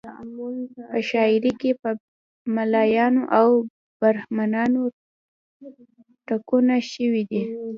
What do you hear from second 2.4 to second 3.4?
ملایانو